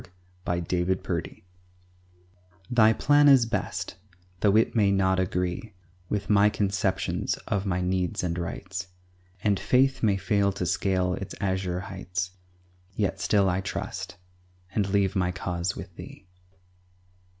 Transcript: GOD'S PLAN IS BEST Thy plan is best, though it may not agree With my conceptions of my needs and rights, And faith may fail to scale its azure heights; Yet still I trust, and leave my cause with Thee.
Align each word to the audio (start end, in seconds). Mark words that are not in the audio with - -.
GOD'S 0.47 0.65
PLAN 0.65 0.89
IS 0.89 0.95
BEST 0.95 1.41
Thy 2.71 2.91
plan 2.91 3.27
is 3.27 3.45
best, 3.45 3.97
though 4.39 4.55
it 4.57 4.75
may 4.75 4.91
not 4.91 5.19
agree 5.19 5.75
With 6.09 6.27
my 6.27 6.49
conceptions 6.49 7.35
of 7.47 7.67
my 7.67 7.81
needs 7.81 8.23
and 8.23 8.35
rights, 8.39 8.87
And 9.43 9.59
faith 9.59 10.01
may 10.01 10.17
fail 10.17 10.51
to 10.53 10.65
scale 10.65 11.13
its 11.13 11.35
azure 11.39 11.81
heights; 11.81 12.31
Yet 12.95 13.19
still 13.21 13.47
I 13.47 13.61
trust, 13.61 14.17
and 14.73 14.89
leave 14.89 15.15
my 15.15 15.31
cause 15.31 15.75
with 15.75 15.95
Thee. 15.95 16.25